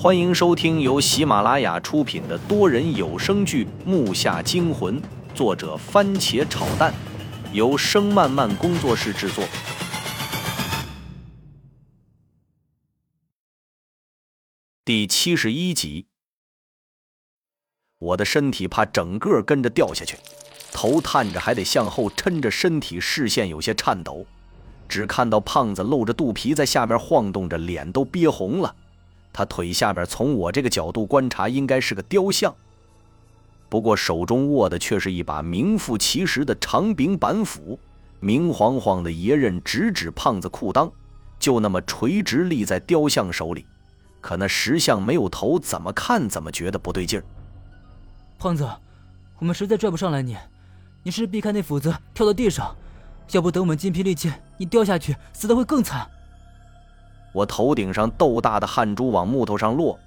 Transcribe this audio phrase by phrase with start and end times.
[0.00, 5.02] 欢迎收听由喜马拉雅出品的多人有声剧《木下惊魂》，
[5.34, 6.94] 作者番茄炒蛋，
[7.52, 9.44] 由声漫漫工作室制作。
[14.84, 16.06] 第七十一集，
[17.98, 20.16] 我的身体怕整个跟着掉下去，
[20.70, 24.24] 头探着还得向后抻着身体，视线有些颤抖，
[24.88, 28.76] 只看到胖子露着肚皮在下边晃动着，脸都憋红了。
[29.32, 32.54] 他腿下边，从我这个角度观察，应该是个雕像。
[33.68, 37.78] 不过手中握的却是一把名副其实的长柄板斧，
[38.18, 40.90] 明晃晃的爷刃直指胖子裤裆，
[41.38, 43.66] 就那么垂直立在雕像手里。
[44.20, 47.24] 可那石像没有头，怎么看怎么觉得不对劲儿。
[48.38, 48.68] 胖子，
[49.38, 50.36] 我们实在拽不上来你，
[51.02, 52.74] 你试试避开那斧子，跳到地上，
[53.30, 56.10] 要不等我们筋疲力尽，你掉下去死的会更惨。
[57.32, 59.98] 我头顶上豆大的汗珠往木头上落，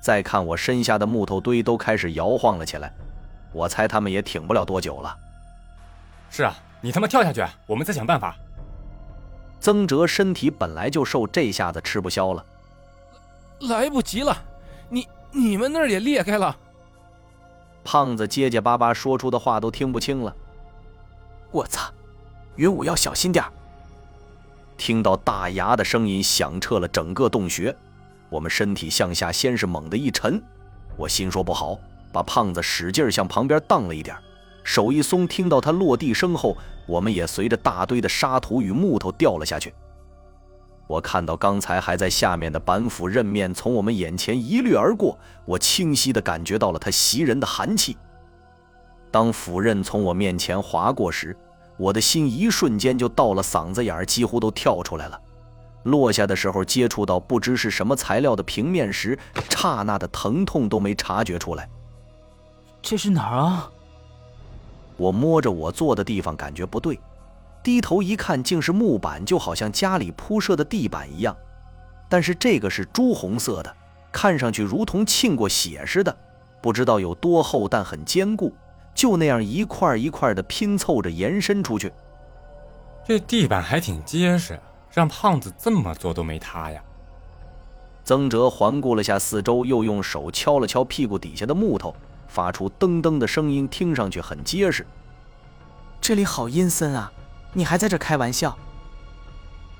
[0.00, 2.92] 再看我身下的木头堆都开始摇晃了起来，
[3.52, 5.16] 我猜他们也挺不了多久了。
[6.30, 8.36] 是啊，你他妈跳下去，我们再想办法。
[9.60, 12.44] 曾哲身体本来就瘦，这下子吃不消了。
[13.60, 14.36] 来不及了，
[14.88, 16.56] 你你们那儿也裂开了。
[17.82, 20.32] 胖子结结巴巴说出的话都听不清了。
[21.50, 21.90] 我操，
[22.56, 23.52] 云武要小心点儿。
[24.78, 27.76] 听到大牙的声音响彻了整个洞穴，
[28.30, 30.40] 我们身体向下先是猛地一沉，
[30.96, 31.76] 我心说不好，
[32.12, 34.16] 把胖子使劲向旁边荡了一点，
[34.62, 39.74] 手一松，听到他落地声后，我们也随着大堆的沙土与木头掉了下去。
[40.86, 47.94] 我看到刚才还在下面的板斧刃面从我们眼前一掠而过，我清晰地感觉到了他袭人的寒气。
[49.10, 51.36] 当斧刃从我面前划过时，
[51.78, 55.18] 我的心一瞬间就到了嗓子眼儿，几乎都跳出来了。
[55.84, 61.68] 落下的时候接触到不知是什么材料的平面时，刹那的疼痛都没察觉出来。
[62.82, 63.70] 这是哪儿啊？
[64.96, 66.98] 我摸着我坐的地方，感觉不对，
[67.62, 71.34] 低头一看，竟是木板，就好像家里铺设的地板一样。
[72.08, 73.76] 但是这个是朱红色的，
[74.10, 76.14] 看上去如同沁过血似的，
[76.60, 78.52] 不知道有多厚，但很坚固。
[78.98, 81.92] 就那样一块一块的拼凑着延伸出去，
[83.06, 84.58] 这地板还挺结实，
[84.90, 86.82] 让胖子这么做都没塌呀。
[88.02, 91.94] 曾哲环顾了下四周，又用手敲了敲屁股底下的木头，
[92.26, 94.84] 发出噔噔的声音，听上去很结实。
[96.00, 97.12] 这里好阴森啊！
[97.52, 98.58] 你还在这开玩笑？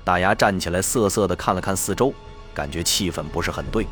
[0.05, 2.13] 大牙站起来，瑟瑟地看了看四周，
[2.53, 3.85] 感觉气氛不是很对。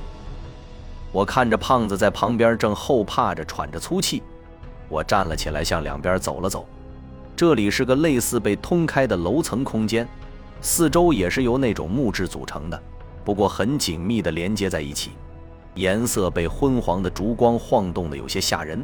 [1.12, 4.24] 我看着胖子在旁边正后怕着，喘着粗气。
[4.90, 6.66] 我站了起来，向两边走了走。
[7.36, 10.08] 这里是个类似被通开的楼层空间，
[10.62, 12.82] 四周也是由那种木质组成的，
[13.24, 15.12] 不过很紧密地连接在一起，
[15.76, 18.84] 颜色被昏黄的烛光晃动的有些吓人。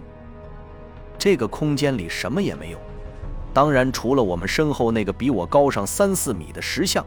[1.18, 2.78] 这个空间里什么也没有，
[3.54, 7.04] 当然除了我们身后那个比我高上三四米的石像。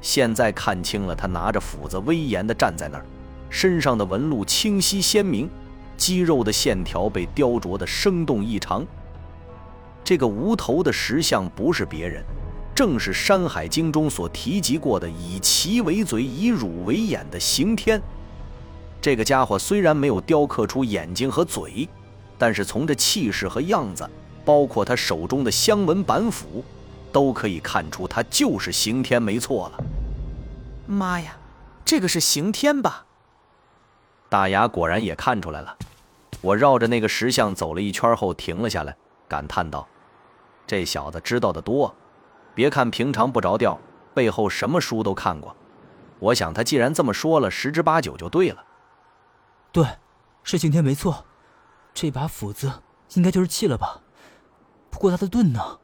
[0.00, 3.06] 现在看清了，他拿着斧子，威严地站在那儿，
[3.48, 5.48] 身上的纹路清晰鲜明。
[5.96, 8.84] 肌肉的线条被雕琢得生动异常。
[10.02, 12.22] 这个无头的石像不是别人，
[12.74, 18.00] 正是《山海经》中所提及过的以其为嘴、以乳为眼的刑天。
[19.00, 21.88] 这个家伙虽然没有雕刻出眼睛和嘴，
[22.36, 24.08] 但是从这气势和样子，
[24.44, 26.64] 包括他手中的香纹板斧，
[27.12, 29.84] 都可以看出他就是刑天没错了。
[30.86, 31.36] 妈呀，
[31.84, 33.06] 这个是刑天吧？
[34.34, 35.76] 大牙果然也看出来了。
[36.40, 38.96] 我绕着那个石像走了一圈后停了下来，
[39.28, 39.86] 感叹道
[40.66, 41.94] ：“这小子知道的多，
[42.52, 43.78] 别看平常不着调，
[44.12, 45.54] 背后什么书都看过。
[46.18, 48.64] 我想他既然这么说了，十之八九就对了。
[49.70, 49.86] ”“对，
[50.42, 51.24] 是刑天没错。
[51.94, 54.00] 这把斧子应该就是气了吧？
[54.90, 55.78] 不过他的盾呢？”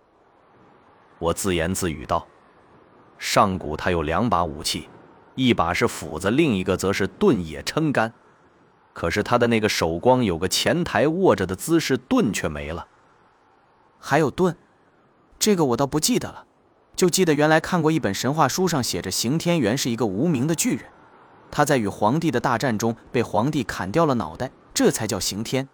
[1.20, 2.26] 我自言自语道
[3.16, 4.88] ：“上古他有两把武器，
[5.36, 8.12] 一把是斧子，另一个则是盾也撑杆。”
[9.00, 12.86] 可是他的那个手光有个前台握着的姿势，盾却没了。
[13.98, 14.54] 还有盾，
[15.38, 16.44] 这个我倒不记得了，
[16.94, 20.84] 就记得原来看过一本神话书上写着，刑天原是一个无名的巨人，
[21.50, 25.66] 他在与皇帝的大战中被皇帝砍掉了脑袋，这才叫刑天。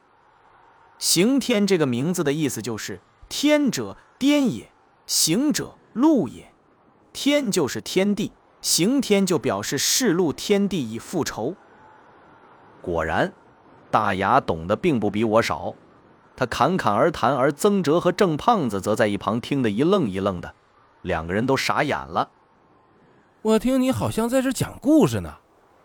[1.01, 4.71] 刑天这个名字的意思就是天者颠也，
[5.05, 6.53] 行者路也，
[7.13, 8.31] 天就是天地，
[8.61, 11.57] 刑天就表示示禄天地以复仇。
[12.81, 13.33] 果然，
[13.91, 15.75] 大牙懂得并不比我少，
[16.37, 20.55] 他侃侃而谈，而曾哲和郑胖子则在一旁听得一愣一愣的，
[21.03, 22.31] 两个人都傻眼了。
[23.43, 25.37] 我听你好像在这讲故事呢，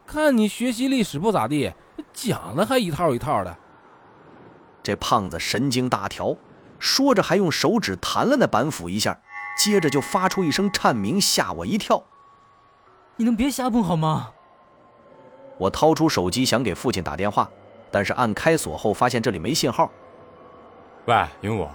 [0.05, 1.73] 看你学习历史不咋地，
[2.13, 3.57] 讲的还一套一套的。
[4.83, 6.35] 这胖子神经大条，
[6.79, 9.21] 说着还用手指弹了那板斧一下，
[9.57, 12.03] 接着就发出一声颤鸣，吓我一跳。
[13.17, 14.31] 你能别瞎蹦好吗？
[15.61, 17.47] 我掏出手机想给父亲打电话，
[17.91, 19.91] 但是按开锁后发现这里没信号。
[21.05, 21.67] 喂，云武，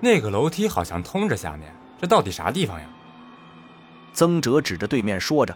[0.00, 1.70] 那个楼梯好像通着下面，
[2.00, 2.86] 这到底啥地方呀？
[4.14, 5.54] 曾哲指着对面说着：“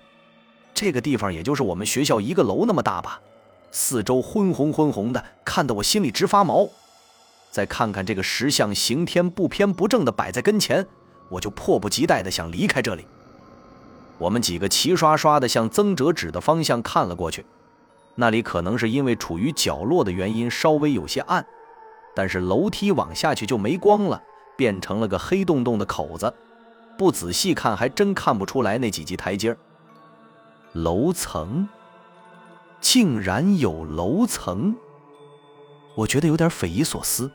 [0.75, 3.19] 这个地方也就是我们学校一个楼那么大吧。”
[3.72, 6.69] 四周昏红昏红的，看得我心里直发毛。
[7.50, 10.87] 再看看这个石像刑天不偏不正的摆在跟前，
[11.31, 13.06] 我就迫不及待的想离开这里。
[14.24, 17.44] 我们几个齐刷刷的向曾哲指的方向看了过去，
[18.14, 21.44] 那里可能是因为处于角落的原因稍微有些暗，
[22.16, 24.22] 但是楼梯往下去就没光了，
[24.56, 26.32] 变成了个黑洞洞的口子。
[26.96, 29.54] 不仔细看还真看不出来那几级台阶
[30.72, 31.68] 楼层。
[32.80, 34.74] 竟然有楼层，
[35.96, 37.30] 我觉得有点匪夷所思，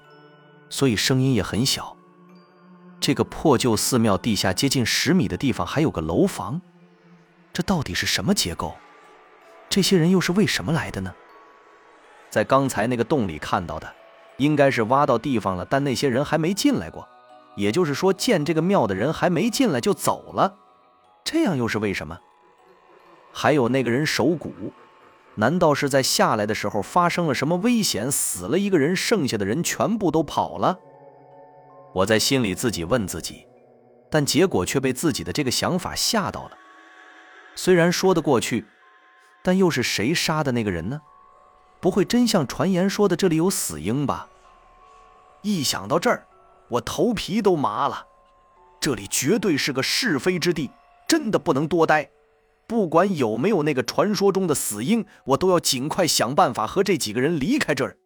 [0.70, 1.96] 所以声音也很小。
[3.00, 6.62] 这个破旧寺庙地下接近十米的地方还有个楼房，
[7.60, 8.74] 这到底是什么结构？
[9.68, 11.14] 这些人又是为什么来的呢？
[12.30, 13.94] 在刚才那个洞里看到的，
[14.38, 17.06] 应该是挖到地方了，但那些人还没进来过，
[17.58, 20.56] 也就是说建这个庙的人还没进来就走了，
[21.26, 22.18] 这样又是为什么？
[23.34, 24.54] 还有那个人手骨。
[25.36, 30.80] 难道是在下来的时候发生了什么危险，死了一个人，剩下的人全部都跑了？
[31.94, 33.46] 我在心里自己问自己，
[34.10, 36.52] 但结果却被自己的这个想法吓到了。
[37.62, 38.64] 虽然说得过去，
[39.44, 41.02] 但又是谁杀的那个人呢？
[41.82, 44.30] 不会真像传言说的这里有死婴吧？
[45.42, 46.26] 一想到这儿，
[46.70, 48.08] 我头皮都麻了。
[48.80, 50.72] 这里绝对是个是非之地，
[51.06, 52.10] 真的不能多待。
[52.66, 57.98] 不管有没有那个传说中的死婴，我都要尽快想办法和这几个人离开这儿。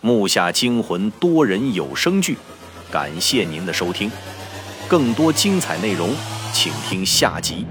[0.00, 2.38] 木下惊魂多人有声剧，
[2.92, 4.08] 感谢您的收听，
[4.88, 6.14] 更多精彩内容，
[6.52, 7.66] 请听下集。